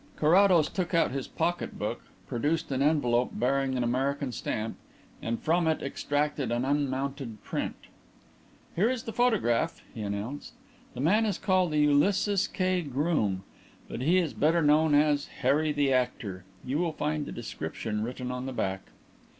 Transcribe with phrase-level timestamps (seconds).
[0.15, 4.75] Carrados took out his pocket book, produced an envelope bearing an American stamp,
[5.21, 7.75] and from it extracted an unmounted print.
[8.75, 10.53] "Here is the photograph," he announced.
[10.95, 12.81] "The man is called Ulysses K.
[12.81, 13.43] Groom,
[13.87, 18.31] but he is better known as 'Harry the Actor.' You will find the description written
[18.31, 18.89] on the back."